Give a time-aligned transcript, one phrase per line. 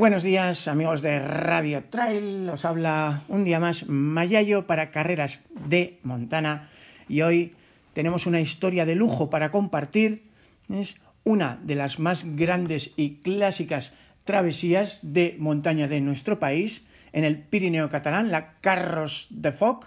[0.00, 5.98] Buenos días amigos de Radio Trail, os habla un día más Mayayo para Carreras de
[6.04, 6.70] Montana
[7.06, 7.52] y hoy
[7.92, 10.22] tenemos una historia de lujo para compartir.
[10.70, 13.92] Es una de las más grandes y clásicas
[14.24, 16.82] travesías de montaña de nuestro país
[17.12, 19.84] en el Pirineo catalán, la Carros de Foc.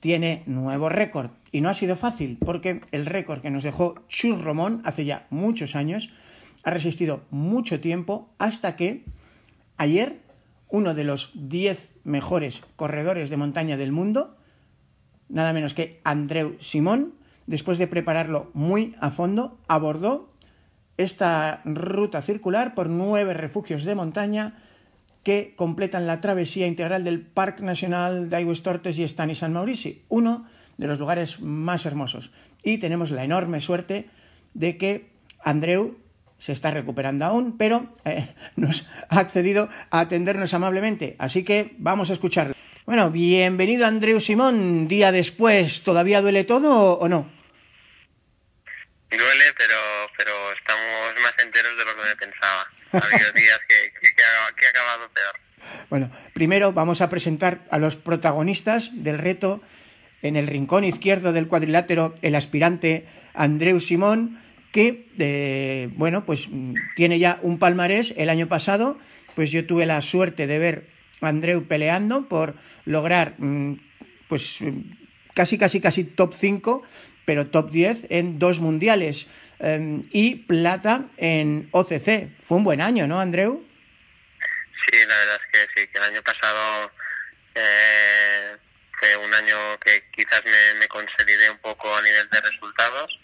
[0.00, 4.42] Tiene nuevo récord y no ha sido fácil porque el récord que nos dejó Chus
[4.42, 6.10] Romón hace ya muchos años
[6.66, 9.04] ha resistido mucho tiempo hasta que
[9.76, 10.18] ayer
[10.68, 14.36] uno de los 10 mejores corredores de montaña del mundo,
[15.28, 17.14] nada menos que Andreu Simón,
[17.46, 20.32] después de prepararlo muy a fondo, abordó
[20.96, 24.58] esta ruta circular por nueve refugios de montaña
[25.22, 30.02] que completan la travesía integral del Parque Nacional de Aigües Tortes y Estany San Maurici,
[30.08, 32.32] uno de los lugares más hermosos.
[32.64, 34.10] Y tenemos la enorme suerte
[34.54, 35.12] de que
[35.44, 36.05] Andreu
[36.38, 41.16] se está recuperando aún, pero eh, nos ha accedido a atendernos amablemente.
[41.18, 42.54] Así que vamos a escucharlo.
[42.84, 45.82] Bueno, bienvenido Andreu Simón, día después.
[45.82, 47.28] ¿Todavía duele todo o no?
[49.10, 49.74] Duele, pero,
[50.16, 52.66] pero estamos más enteros de lo que me pensaba.
[52.92, 55.80] Ha habido días que, que, ha acabado peor.
[55.90, 59.62] Bueno, primero vamos a presentar a los protagonistas del reto.
[60.22, 64.40] En el rincón izquierdo del cuadrilátero, el aspirante Andreu Simón
[64.76, 66.48] que, eh, bueno, pues
[66.96, 68.12] tiene ya un palmarés.
[68.18, 68.98] El año pasado,
[69.34, 70.86] pues yo tuve la suerte de ver
[71.22, 73.80] a Andreu peleando por lograr, mm,
[74.28, 74.58] pues
[75.32, 76.82] casi, casi, casi top 5,
[77.24, 79.28] pero top 10 en dos mundiales
[79.60, 82.28] em, y plata en OCC.
[82.46, 83.64] Fue un buen año, ¿no, Andreu?
[84.84, 86.92] Sí, la verdad es que sí, que el año pasado
[87.54, 88.56] eh,
[88.92, 93.18] fue un año que quizás me, me consolidé un poco a nivel de resultados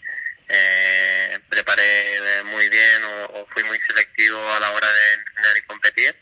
[0.49, 6.15] eh, preparé muy bien o, fui muy selectivo a la hora de entrenar y competir.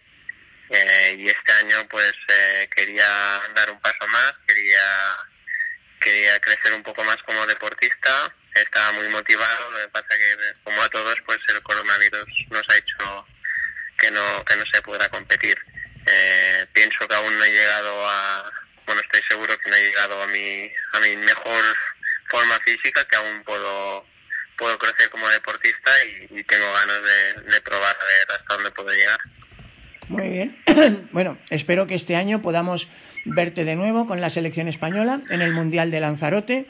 [0.69, 3.05] Eh, y este año pues eh, quería
[3.53, 5.17] dar un paso más, quería,
[5.99, 10.81] quería crecer un poco más como deportista, estaba muy motivado, lo que pasa que como
[10.81, 13.27] a todos pues el coronavirus nos ha hecho
[13.97, 15.57] que no, que no se pueda competir.
[16.07, 18.51] Eh, pienso que aún no he llegado a,
[18.85, 21.63] bueno estoy seguro que no he llegado a mi, a mi mejor
[22.29, 24.05] forma física, que aún puedo
[24.61, 25.89] puedo crecer como deportista
[26.29, 27.01] y, tengo ganas
[27.51, 29.17] de, probar a ver hasta dónde puedo llegar.
[30.07, 31.09] Muy bien.
[31.11, 32.87] bueno, espero que este año podamos
[33.25, 36.67] verte de nuevo con la selección española en el Mundial de Lanzarote,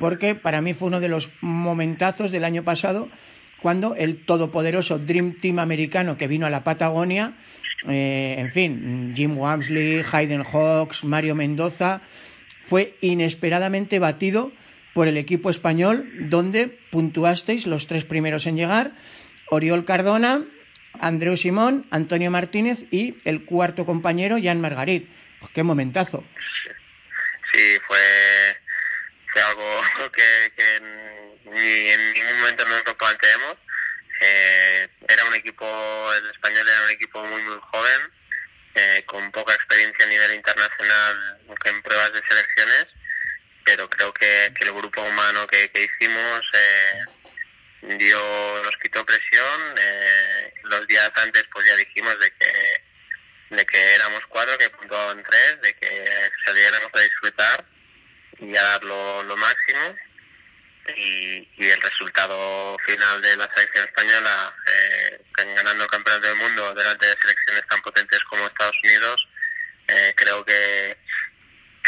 [0.00, 3.08] porque para mí fue uno de los momentazos del año pasado
[3.62, 7.34] cuando el todopoderoso Dream Team americano que vino a la Patagonia,
[7.88, 12.00] eh, en fin, Jim Wamsley, Hayden Hawks, Mario Mendoza,
[12.64, 14.50] fue inesperadamente batido
[14.94, 18.92] por el equipo español, donde puntuasteis los tres primeros en llegar,
[19.48, 20.44] Oriol Cardona,
[21.00, 25.08] Andreu Simón, Antonio Martínez y el cuarto compañero, Jan Margarit.
[25.54, 26.24] ¡Qué momentazo!
[27.52, 27.98] Sí, fue,
[29.46, 33.56] algo que, en ningún momento nos lo planteemos.
[34.22, 35.66] Eh, era un equipo,
[36.18, 38.00] el español era un equipo muy, muy joven,
[38.74, 42.86] eh, con poca experiencia a nivel internacional en pruebas de selecciones
[43.64, 49.74] pero creo que, el grupo humano que, hicimos eh, dio, nos quitó presión.
[49.78, 55.22] Eh, los días antes pues ya dijimos de que, de que éramos cuatro, que puntuaban
[55.22, 57.64] tres, de que saliéramos a disfrutar
[58.38, 59.96] y a dar lo, máximo.
[60.96, 67.16] Y, el resultado final de la selección española, eh, ganando campeonato del mundo delante de
[67.16, 69.28] selecciones tan potentes como Estados Unidos,
[69.86, 70.96] eh, creo que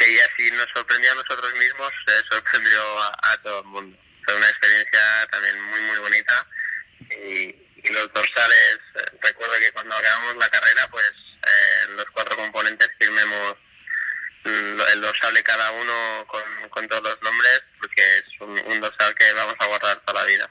[0.03, 1.91] que ya nos sorprendió a nosotros mismos,
[2.31, 3.99] sorprendió a, todo el mundo.
[4.25, 6.47] Fue una experiencia también muy, muy bonita.
[7.11, 8.79] Y, los dorsales,
[9.21, 11.13] recuerdo que cuando acabamos la carrera, pues
[11.45, 13.57] eh, los cuatro componentes firmemos
[14.45, 16.27] mm, el dorsal de cada uno
[16.71, 20.49] con, todos los nombres, porque es un, dorsal que vamos a guardar toda la vida.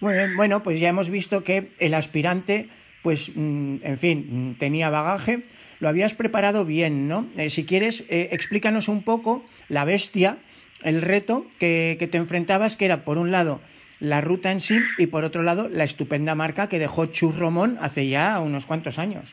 [0.00, 2.68] Bien, bueno, pues ya hemos visto que el aspirante,
[3.02, 5.48] pues, mm, en fin, mm, tenía bagaje
[5.82, 7.28] lo habías preparado bien, ¿no?
[7.36, 10.38] Eh, si quieres, eh, explícanos un poco la bestia,
[10.84, 13.60] el reto que, te enfrentabas, que era por un lado
[13.98, 17.78] la ruta en sí y por otro lado la estupenda marca que dejó Chus Romón
[17.82, 19.28] hace ya unos cuantos años.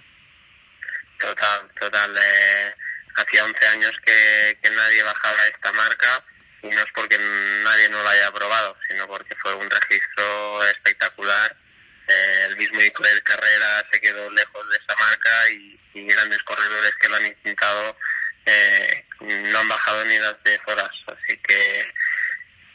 [1.20, 2.18] Total, total.
[2.18, 2.74] Eh,
[3.18, 6.26] hacía 11 años que, nadie bajaba esta marca
[6.64, 7.20] y no es porque
[7.64, 11.56] nadie no la haya probado, sino porque fue un registro espectacular.
[12.48, 17.10] el mismo Icoel Carrera se quedó lejos de esa marca y, y grandes corredores que
[17.10, 17.98] lo han intentado
[18.46, 20.92] eh, no han bajado ni las 10 horas.
[21.08, 21.82] Así que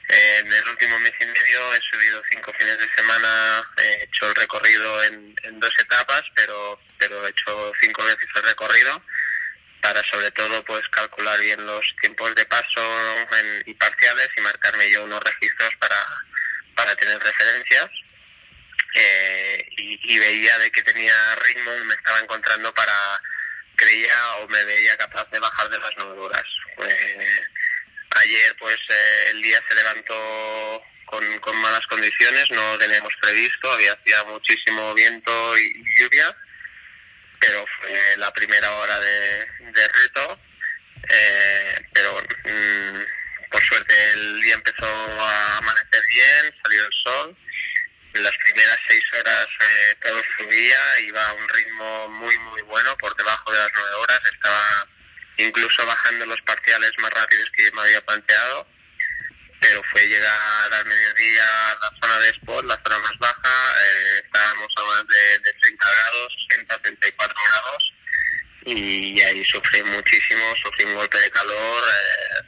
[0.09, 4.29] eh, en el último mes y medio he subido cinco fines de semana, he hecho
[4.29, 9.03] el recorrido en, dos etapas, pero, pero he hecho cinco veces el recorrido
[9.81, 12.81] para sobre todo pues calcular bien los tiempos de paso
[13.67, 15.97] y parciales y marcarme yo unos registros para,
[16.75, 17.91] para tener referencias
[18.95, 23.21] eh, y, veía de que tenía ritmo me estaba encontrando para
[23.77, 26.45] creía o me veía capaz de bajar de las nueve horas
[28.23, 33.93] ayer pues eh, el día se levantó con, con malas condiciones no teníamos previsto había
[33.93, 36.37] hacía muchísimo viento y lluvia
[37.47, 40.41] pero fue la primera hora de, reto.
[41.09, 47.37] Eh, pero mm, por suerte el día empezó a amanecer bien, salió el sol.
[48.15, 53.15] Las primeras seis horas eh, todo subía, iba a un ritmo muy, muy bueno, por
[53.17, 54.21] debajo de las nueve horas.
[54.33, 54.89] Estaba
[55.37, 58.75] incluso bajando los parciales más rápidos que yo me había planteado
[59.65, 64.23] pero fue llegar al mediodía a la zona de spot, la zona más baja, eh,
[64.23, 67.95] estábamos a más de, 30 grados, 30, 34 grados,
[68.67, 72.43] y ahí sufrí muchísimo, sufrí un golpe de calor, eh,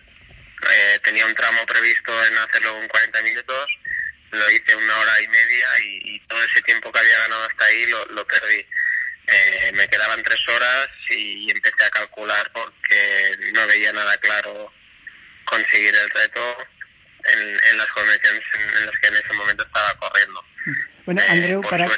[0.73, 3.67] eh, tenía un tramo previsto en hacerlo en 40 minutos,
[4.31, 7.87] lo hice una hora y media y, todo ese tiempo que había ganado hasta ahí
[7.87, 8.67] lo, lo perdí.
[9.75, 14.73] me quedaban tres horas y empecé a calcular porque no veía nada claro
[15.45, 16.67] conseguir el reto
[17.25, 20.45] en, las condiciones en, las que en ese momento estaba corriendo.
[21.05, 21.89] Bueno, eh, Andreu, para,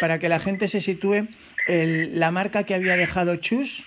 [0.00, 1.28] para que la gente se sitúe,
[1.66, 3.84] el, la marca que había dejado Chus,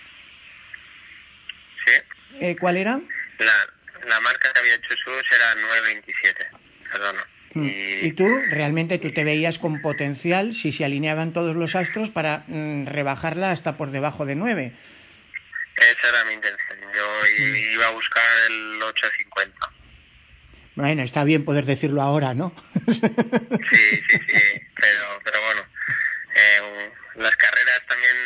[1.84, 1.92] ¿Sí?
[2.40, 3.00] Eh, ¿cuál era?
[3.38, 6.50] La, la marca que había hecho Chus era 927,
[6.92, 7.26] perdona.
[7.54, 7.68] Mm.
[8.02, 8.12] Y...
[8.12, 12.86] tú, realmente, tú te veías con potencial si se alineaban todos los astros para mm,
[12.86, 14.72] rebajarla hasta por debajo de 9.
[15.76, 16.78] Esa era mi intención.
[16.94, 17.06] Yo
[17.44, 17.74] mm.
[17.74, 19.72] iba a buscar el 850.
[20.74, 22.54] Bueno, está bien poder decirlo ahora, ¿no?
[22.86, 25.60] sí, sí, sí, pero, pero bueno,
[26.34, 28.16] eh, las carreras también,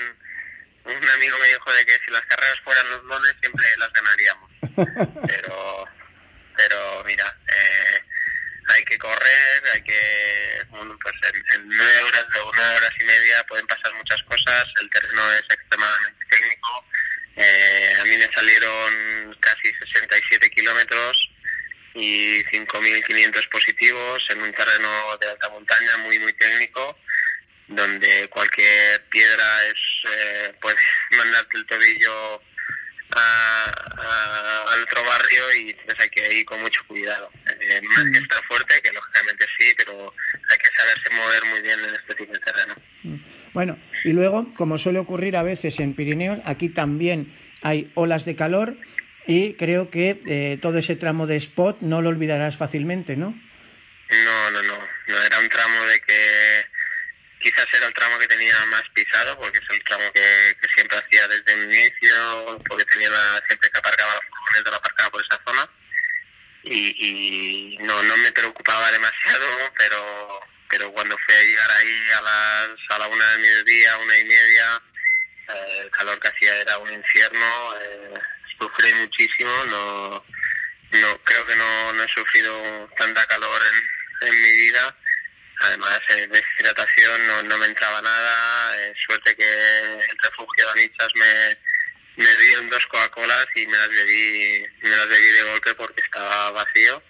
[0.84, 4.50] un amigo me dijo de que si las carreras fueran los dones siempre las ganaríamos,
[5.26, 5.84] pero,
[6.56, 7.35] pero mira,
[9.06, 11.14] correr, hay que, bueno, pues
[11.54, 15.44] en, nueve horas o nueve horas y media pueden pasar muchas cosas, el terreno es
[15.50, 16.84] extremadamente técnico,
[17.36, 21.30] eh, a mí me salieron casi 67 kilómetros,
[21.96, 26.98] y 5.500 positivos en un terreno de alta montaña muy, muy técnico,
[27.68, 30.76] donde cualquier piedra es eh, puede
[31.16, 32.42] mandarte el tobillo
[33.08, 37.30] al otro barrio y tienes hay que ir con mucho cuidado.
[37.60, 40.12] Eh, más que estar fuerte, que lógicamente sí, pero
[40.50, 41.10] hay que saberse
[41.70, 42.74] en este tipo de terreno.
[43.02, 43.16] Mm.
[43.52, 48.36] Bueno, y luego, como suele ocurrir a veces en Pirineos, aquí también hay olas de
[48.36, 48.76] calor
[49.26, 53.30] y creo que eh, todo ese tramo de spot no lo olvidarás fácilmente, ¿no?
[54.10, 54.78] No, no, no,
[55.08, 56.64] no era un tramo de que
[57.40, 61.26] quizás era el tramo que tenía más pisado porque es el tramo que, siempre hacía
[61.28, 63.08] desde el inicio, porque tenía
[63.46, 65.70] siempre que aparcaba la la aparcaba por esa zona
[66.64, 69.46] y, no, no me preocupaba demasiado,
[69.76, 74.18] pero pero cuando fui a llegar ahí a las a la una del mediodía, una
[74.18, 74.82] y media,
[75.48, 77.74] eh, el calor que hacía era un infierno.
[77.80, 78.14] Eh,
[78.58, 80.24] sufrí muchísimo, no,
[80.92, 83.60] no creo que no, no he sufrido tanta calor
[84.22, 84.96] en, en mi vida.
[85.60, 88.82] Además, eh, deshidratación no, no me entraba nada.
[88.82, 93.88] Eh, suerte que el refugio de Anichas me, me dieron dos Coca-Colas y me las
[93.88, 97.02] bebí, me las bebí de golpe porque estaba vacío.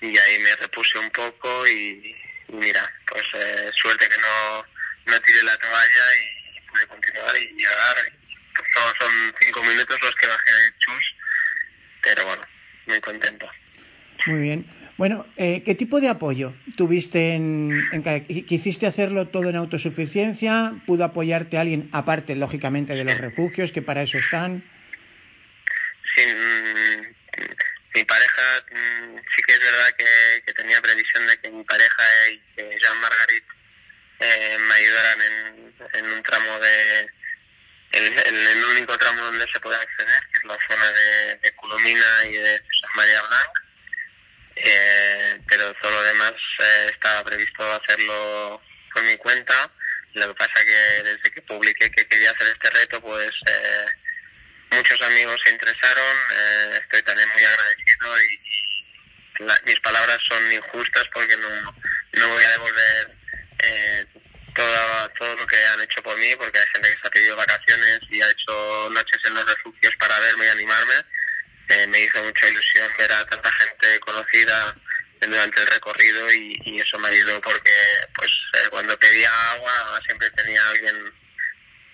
[0.00, 2.16] Y ahí me repuse un poco y,
[2.48, 7.96] mira, pues eh, suerte que no, no tiré la toalla y pude continuar y llegar
[8.74, 11.14] solo son cinco minutos los que bajé de chus,
[12.02, 12.42] pero bueno,
[12.86, 13.48] muy contento.
[14.26, 14.66] Muy bien.
[14.96, 20.74] Bueno, eh, ¿qué tipo de apoyo tuviste en, en, ¿Quisiste hacerlo todo en autosuficiencia?
[20.86, 24.64] ¿Pudo apoyarte alguien, aparte, lógicamente, de los refugios, que para eso están?
[26.16, 27.48] Sí, mm,
[27.98, 32.04] mi pareja, mm, sí que es verdad que, que, tenía previsión de que mi pareja
[32.30, 33.44] y Jean Margarit
[34.20, 37.10] eh, me ayudaran en, en un tramo de,
[37.92, 42.24] el, el, único tramo donde se puede acceder, que es la zona de, de Culomina
[42.26, 43.50] y de San María Blanc,
[44.54, 48.62] eh, pero todo lo demás eh, estaba previsto hacerlo
[48.92, 49.72] por mi cuenta.
[50.14, 53.86] Lo que pasa que desde que publiqué que quería hacer este reto, pues eh,
[54.70, 58.40] muchos amigos se interesaron, eh, estoy también muy agradecido y,
[59.66, 61.48] mis palabras son injustas porque no,
[62.14, 63.16] no voy a devolver
[63.60, 64.04] eh,
[64.52, 67.36] todo, todo lo que han hecho por mí, porque hay gente que se ha pedido
[67.36, 70.94] vacaciones y ha hecho noches en los refugios para verme y animarme.
[71.68, 74.74] Eh, me hizo mucha ilusión ver a tanta gente conocida
[75.20, 77.72] durante el recorrido y, eso me ayudó porque
[78.14, 81.12] pues eh, cuando pedía agua siempre tenía alguien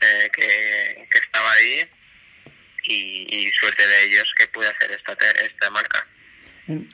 [0.01, 1.91] eh, que, que, estaba ahí
[2.87, 6.07] y, suerte de ellos que pude hacer esta, esta marca.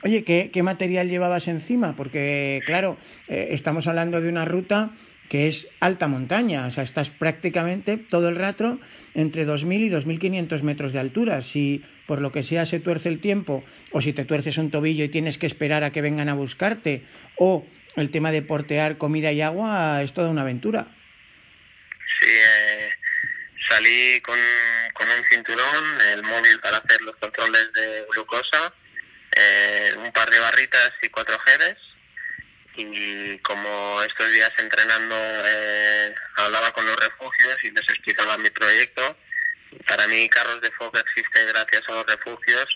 [0.03, 1.95] Oye, ¿qué, ¿qué, material llevabas encima?
[1.95, 4.91] Porque, claro, eh, estamos hablando de una ruta
[5.31, 8.81] que es alta montaña, o sea, estás prácticamente todo el rato
[9.15, 11.41] entre 2.000 y 2.500 metros de altura.
[11.41, 15.05] Si por lo que sea se tuerce el tiempo, o si te tuerces un tobillo
[15.05, 17.03] y tienes que esperar a que vengan a buscarte,
[17.37, 20.87] o el tema de portear comida y agua, es toda una aventura.
[22.19, 22.27] Sí,
[23.71, 24.39] salí con,
[24.93, 28.73] con, un cinturón, el móvil para hacer los controles de glucosa,
[29.35, 31.77] eh, un par de barritas y cuatro geles
[32.75, 39.17] y como estos días entrenando eh, hablaba con los refugios y les explicaba mi proyecto.
[39.87, 42.67] Para mí Carros de Foc existe gracias a los refugios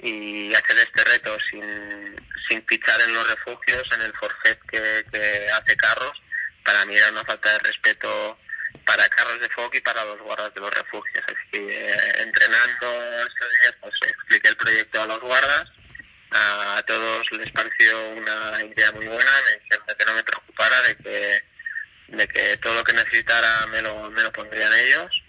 [0.00, 2.16] y hacer este reto sin,
[2.48, 6.22] sin fichar en los refugios, en el forfait que, que hace Carros,
[6.62, 8.38] para mí era una falta de respeto
[8.84, 11.24] para Carros de Foc y para los guardas de los refugios.
[11.26, 15.66] Así que eh, entrenando estos días pues expliqué el proyecto a los guardas
[16.30, 20.96] a, todos les pareció una idea muy buena, me dijeron que no me preocupara, de
[20.96, 21.44] que,
[22.08, 25.22] de que todo lo que necesitara me lo, me lo pondrían ellos,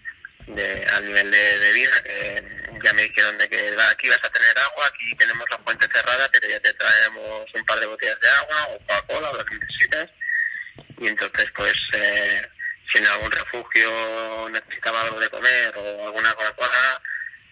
[0.47, 2.43] de, al nivel de, vida, que
[2.83, 6.29] ya me dijeron de que aquí vas a tener agua, aquí tenemos la fuente cerrada,
[6.31, 9.55] pero ya te traemos un par de botellas de agua o Coca-Cola o lo que
[9.55, 10.09] necesites.
[10.99, 12.49] Y entonces, pues, eh,
[12.91, 17.01] si en algún refugio necesitaba algo de comer o alguna Coca-Cola,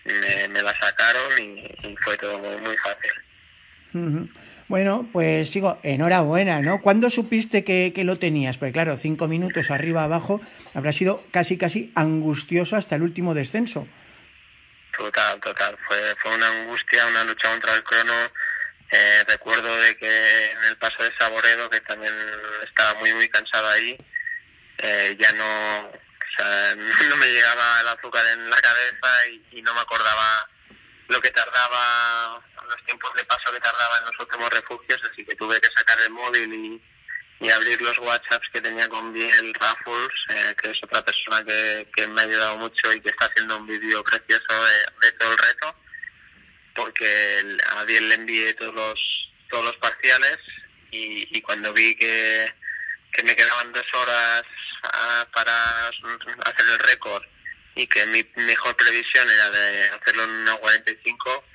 [0.06, 4.32] me, me, la sacaron y, y fue todo muy, fácil.
[4.68, 6.82] Bueno, pues sigo, enhorabuena, ¿no?
[6.82, 8.58] ¿Cuándo supiste que, que, lo tenías?
[8.58, 10.42] Porque claro, cinco minutos arriba abajo
[10.74, 13.88] habrá sido casi casi angustioso hasta el último descenso.
[14.98, 15.78] Total, total.
[15.88, 18.14] Fue, fue una angustia, una lucha contra el crono.
[18.92, 22.14] Eh, recuerdo de que en el paso de Saboredo, que también
[22.68, 23.98] estaba muy, muy cansado ahí,
[24.78, 25.92] eh, ya no,
[27.10, 30.48] no me llegaba el azúcar en la cabeza y, y no me acordaba
[31.08, 35.36] lo que tardaba, los tiempos de paso que tardaba en los últimos refugios, así que
[35.36, 36.82] tuve que sacar el móvil y,
[37.52, 42.08] abrir los WhatsApps que tenía con Biel Raffles, eh, que es otra persona que, que,
[42.08, 44.66] me ha ayudado mucho y que está haciendo un vídeo precioso
[45.02, 45.76] de, todo el reto,
[46.74, 50.40] porque a Biel le envié todos los, todos los parciales
[50.90, 52.52] y, cuando vi que,
[53.12, 54.44] que me quedaban dos horas
[54.94, 57.24] ah, para hacer el récord
[57.76, 61.46] y que mi mejor previsión era de hacerlo en una 45,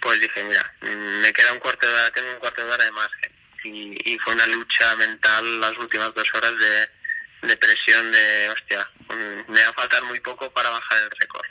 [0.00, 2.92] pues dije, mira, me queda un cuarto de hora, tengo un cuarto de hora de
[2.92, 3.32] margen.
[3.64, 6.88] Y, y fue una lucha mental las últimas dos horas de,
[7.48, 8.90] de presión de, hostia,
[9.48, 11.46] me va a faltar muy poco para bajar el récord.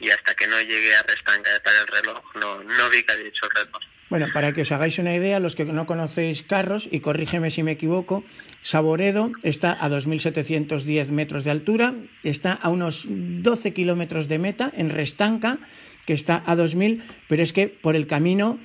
[0.00, 3.28] Y hasta que no llegué a restanca de el reloj, no, no vi que había
[3.28, 3.82] hecho el récord.
[4.08, 7.62] Bueno, para que os hagáis una idea, los que no conocéis carros, y corrígeme si
[7.62, 8.24] me equivoco,
[8.62, 14.90] Saboredo está a 2.710 metros de altura, está a unos 12 kilómetros de meta en
[14.90, 15.58] Restanca,
[16.06, 18.58] que está a 2.000, pero es que por el camino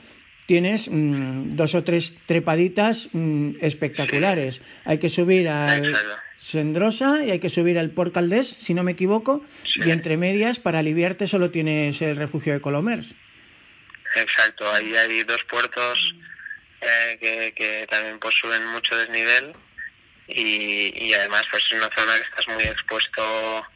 [0.45, 4.61] tienes mm, dos o tres trepaditas mm, espectaculares.
[4.85, 5.81] Hay que subir al
[6.39, 9.43] Sendrosa y hay que subir al Port Caldés, si no me equivoco,
[9.85, 13.13] y entre medias, para aliviarte, solo tienes el refugio de Colomers.
[14.15, 16.15] Exacto, ahí hay dos puertos
[16.81, 19.55] eh, que, que, también pues suben mucho desnivel
[20.27, 23.67] y, y además pues es una zona que estás muy expuesto,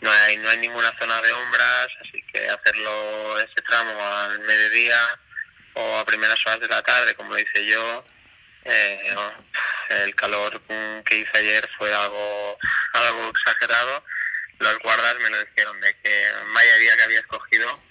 [0.00, 4.98] no hay, no hay ninguna zona de umbras, así que hacerlo ese tramo al mediodía
[5.74, 8.04] o a primeras horas de la tarde, como lo hice yo,
[8.64, 9.14] eh,
[10.04, 10.60] el calor
[11.04, 12.58] que hice ayer fue algo,
[12.92, 14.04] algo exagerado.
[14.58, 17.82] Los guardas me lo dijeron de que vaya día que había escogido,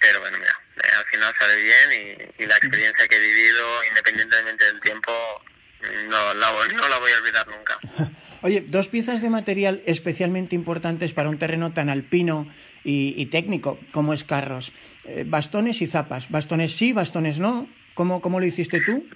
[0.00, 0.58] pero bueno, mira,
[0.98, 5.12] al final sale bien y, la experiencia que he vivido, independientemente del tiempo,
[6.08, 7.78] no la, no la voy a olvidar nunca.
[8.42, 12.50] Oye, dos piezas de material especialmente importantes para un terreno tan alpino
[12.82, 14.72] y, técnico como es Carros.
[15.04, 16.30] Eh, bastones y zapas.
[16.30, 17.68] Bastones sí, bastones no.
[17.94, 19.06] ¿Cómo, ¿Cómo lo hiciste tú?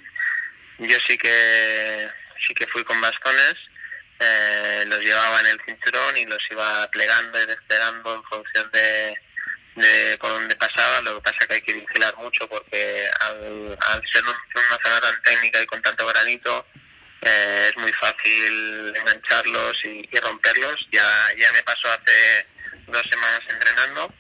[0.79, 2.09] Yo sí que
[2.47, 3.57] sí que fui con bastones.
[4.21, 9.15] Eh, los llevaba en el cinturón y los iba plegando y desplegando en función de,
[9.77, 13.79] de por donde pasaba, lo que pasa que hay que vigilar mucho porque al,
[14.13, 16.67] ser una zona tan técnica y con tanto granito,
[17.23, 20.87] eh, es muy fácil engancharlos y, romperlos.
[20.93, 22.47] Ya, ya me pasó hace
[22.87, 24.15] dos semanas entrenando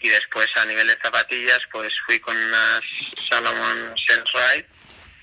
[0.00, 2.80] y después a nivel de zapatillas pues fui con unas
[3.28, 4.66] Salomon Sense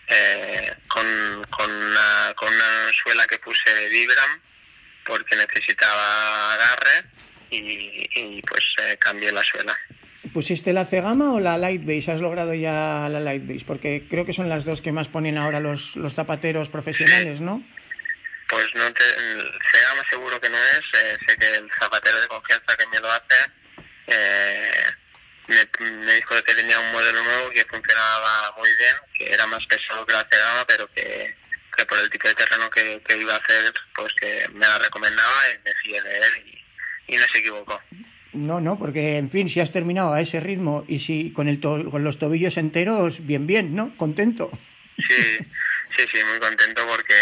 [0.08, 4.42] eh, con, con, una, con una suela que puse Vibram
[5.06, 7.06] porque necesitaba agarre
[7.56, 9.76] y, pues eh, cambié la suela.
[10.34, 12.12] ¿Pusiste la C-Gama o la Light Base?
[12.12, 13.66] ¿Has logrado ya la Light Base?
[13.66, 17.64] Porque creo que son las dos que más ponen ahora los, los zapateros profesionales, ¿no?
[18.48, 21.02] Pues no te, nada más seguro que no es.
[21.02, 23.36] Eh, sé que el zapatero de confianza que me lo hace
[24.08, 24.84] eh,
[25.48, 30.06] me, dijo que tenía un modelo nuevo que funcionaba muy bien, que era más pesado
[30.06, 31.36] que la cegada, pero que,
[31.88, 35.58] por el tipo de terreno que, iba a hacer, pues que me la recomendaba y
[35.66, 36.63] me fié de él y,
[37.12, 37.80] no se equivocó.
[38.34, 41.60] No, no, porque en fin, si has terminado a ese ritmo y si con, el
[41.60, 43.96] con los tobillos enteros, bien, bien, ¿no?
[43.96, 44.50] Contento.
[44.98, 45.38] Sí,
[45.96, 47.14] sí, sí, muy contento porque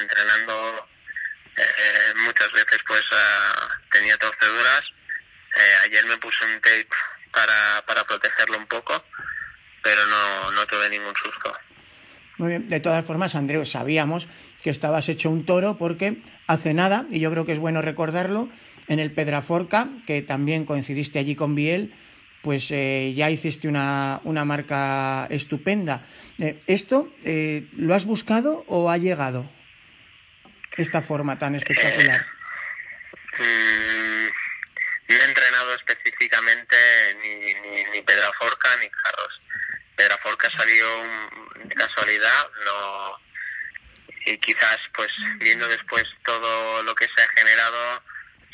[0.00, 0.88] entrenando
[1.56, 4.82] eh, muchas veces pues uh, tenía torceduras.
[5.56, 6.88] Eh, ayer me puse un tape
[7.32, 9.04] para, para protegerlo un poco,
[9.82, 11.54] pero no, no tuve ningún susto.
[12.38, 14.26] Muy bien, de todas formas, Andreu, sabíamos
[14.62, 18.48] que estabas hecho un toro porque hace nada, y yo creo que es bueno recordarlo,
[18.92, 21.94] en el Pedraforca, que también coincidiste allí con Biel,
[22.42, 26.06] pues eh, ya hiciste una, una marca estupenda.
[26.38, 29.50] Eh, ¿Esto eh, lo has buscado o ha llegado?
[30.76, 32.20] Esta forma tan espectacular.
[33.38, 34.26] Mm,
[35.08, 36.76] no he entrenado específicamente
[37.22, 39.40] ni, ni, Pedraforca ni Carros.
[39.96, 40.86] Pedraforca salió
[41.64, 43.22] de casualidad, no
[44.24, 48.02] y quizás pues viendo después todo lo que se ha generado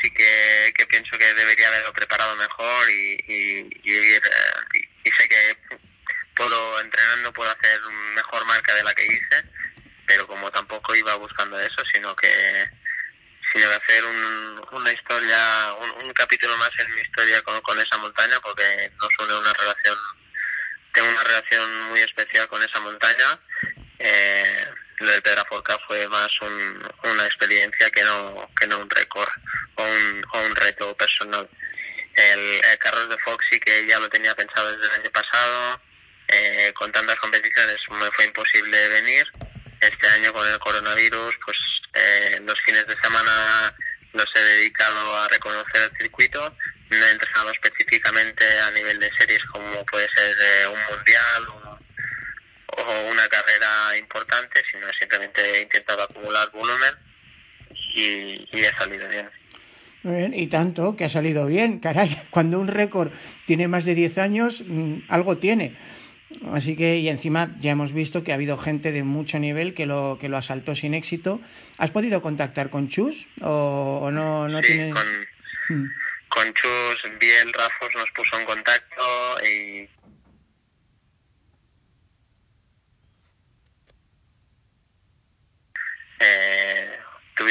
[0.00, 5.56] sí que, pienso que debería haberlo preparado mejor y, y, y, sé que
[6.34, 7.80] puedo entrenando puedo hacer
[8.14, 9.44] mejor marca de la que hice
[10.06, 12.70] pero como tampoco iba buscando eso sino que
[13.52, 18.38] sino hacer un, una historia un, capítulo más en mi historia con, con esa montaña
[18.40, 19.96] porque nos une una relación
[20.92, 23.40] tengo una relación muy especial con esa montaña
[23.98, 24.66] eh,
[25.00, 29.28] lo de Pedraforca fue más una experiencia que no, que no un récord
[29.76, 31.48] o un, o un reto personal.
[32.14, 35.80] El, Carros de Foxy, que ya lo tenía pensado desde el año pasado,
[36.28, 39.26] eh, con tantas competiciones me fue imposible venir.
[39.80, 41.56] Este año con el coronavirus, pues
[41.94, 43.74] eh, los fines de semana
[44.12, 46.54] los he dedicado a reconocer el circuito.
[46.90, 51.57] No he entrenado específicamente a nivel de series como puede ser eh, un mundial, o
[53.10, 56.94] una carrera importante, sino simplemente he intentado acumular volumen
[57.94, 59.28] y, y he salido bien.
[60.02, 63.10] Muy bien, y tanto que ha salido bien, caray, cuando un récord
[63.46, 65.76] tiene más de 10 años, mm, algo tiene.
[66.52, 69.86] Así que, y encima ya hemos visto que ha habido gente de mucho nivel que
[69.86, 71.40] lo, que lo asaltó sin éxito.
[71.78, 74.94] ¿Has podido contactar con Chus o, no, no sí, tienes...?
[74.94, 75.90] Con, mm.
[76.28, 79.02] con Chus, Biel Rafos nos puso en contacto
[79.42, 79.88] y
[86.20, 86.98] Eh,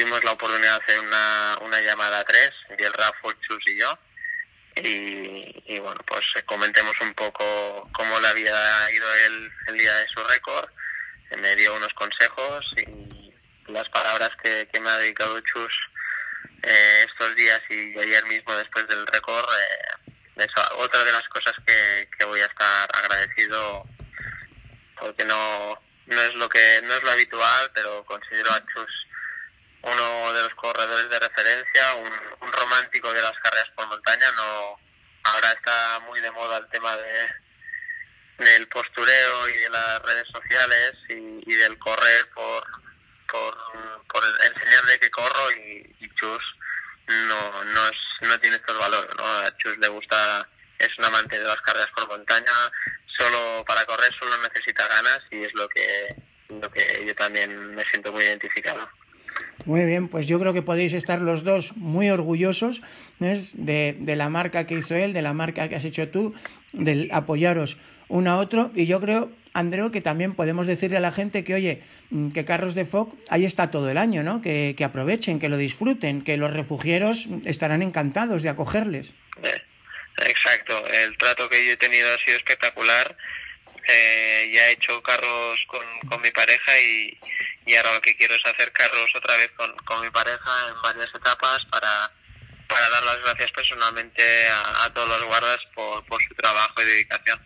[0.08, 4.00] tuvimos la oportunidad de hacer una, una llamada a tres, el Rafa, Chus y yo,
[4.78, 10.08] y, bueno, pues eh, comentemos un poco cómo le había ido él el día de
[10.08, 10.70] su récord,
[11.38, 13.34] me dio unos consejos y
[13.70, 15.74] las palabras que, me ha dedicado Chus
[16.64, 19.46] eh, estos días y ayer mismo después del récord,
[20.40, 23.84] eh, otra de las cosas que, que voy a estar agradecido
[24.98, 29.07] porque no no es lo que no es lo habitual, pero considero a Chus
[29.92, 34.26] uno de los corredores de referencia, un, romántico de las carreras por montaña.
[34.36, 34.80] No,
[35.24, 37.28] ahora está muy de moda el tema de
[38.38, 42.64] del postureo y de las redes sociales y, del correr por,
[43.28, 43.58] por,
[44.08, 46.44] por enseñarle que corro y, Chus
[47.08, 49.10] no, no, es, no tiene estos valores.
[49.18, 49.26] ¿no?
[49.26, 50.48] A Chus le gusta,
[50.78, 52.52] es un amante de las carreras por montaña,
[53.08, 56.16] solo para correr solo necesita ganas y es lo que,
[56.50, 58.88] lo que yo también me siento muy identificado.
[59.66, 62.82] Muy bien, pues yo creo que podéis estar los dos muy orgullosos
[63.20, 66.34] de, de, la marca que hizo él, de la marca que has hecho tú,
[66.74, 68.72] de apoyaros uno a otro.
[68.76, 72.46] Y yo creo, Andreu, que también podemos decirle a la gente que, oye, mm, que
[72.46, 74.42] Carros de Foc ahí está todo el año, ¿no?
[74.42, 79.14] Que, que aprovechen, que lo disfruten, que los refugieros estarán encantados de acogerles.
[79.44, 79.62] Eh,
[80.26, 83.16] Exacto, el trato que yo he tenido ha sido espectacular.
[83.88, 87.18] Eh, ya he hecho carros con, con mi pareja y,
[87.66, 90.82] y, ahora lo que quiero es hacer carros otra vez con, con mi pareja en
[90.82, 92.12] varias etapas para,
[92.68, 94.24] para dar las gracias personalmente
[94.84, 97.40] a, todos los guardas por, por su trabajo y dedicación.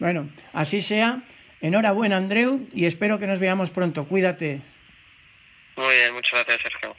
[0.00, 1.22] Bueno, así sea.
[1.60, 4.08] Enhorabuena, Andreu, y espero que nos veamos pronto.
[4.08, 4.60] Cuídate.
[5.76, 6.96] Muy bien, muchas gracias, Sergio.